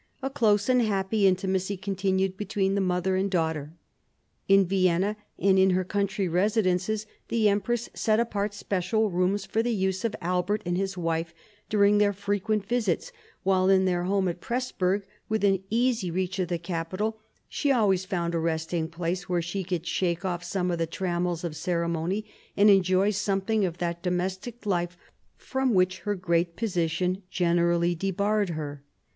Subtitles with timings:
[0.23, 3.73] A close and happy intimacy continued between the mother and daughter.
[4.47, 9.69] In Vienna and in her country residences the empress set apart special rooms for the
[9.75, 11.35] use of Albert and his wife
[11.69, 13.11] during their frequent visits,
[13.43, 18.33] while in their home at Presburg, within easy reach of the capital, she always found
[18.33, 22.25] a resting place, where she could shake off some of the trammels of ceremony,
[22.57, 24.97] and enjoy something of that domestic life
[25.37, 28.83] from which her great position generally debarred her.